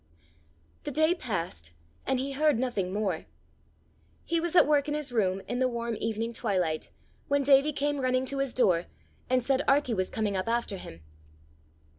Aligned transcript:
The 0.83 0.89
day 0.89 1.13
passed, 1.13 1.73
and 2.07 2.19
he 2.19 2.31
heard 2.31 2.57
nothing 2.57 2.91
more. 2.91 3.27
He 4.25 4.39
was 4.39 4.55
at 4.55 4.65
work 4.65 4.87
in 4.87 4.95
his 4.95 5.11
room 5.11 5.43
in 5.47 5.59
the 5.59 5.67
warm 5.67 5.95
evening 5.99 6.33
twilight, 6.33 6.89
when 7.27 7.43
Davie 7.43 7.71
came 7.71 7.99
running 8.01 8.25
to 8.25 8.39
his 8.39 8.51
door, 8.51 8.87
and 9.29 9.43
said 9.43 9.61
Arkie 9.67 9.95
was 9.95 10.09
coming 10.09 10.35
up 10.35 10.47
after 10.47 10.77
him. 10.77 11.01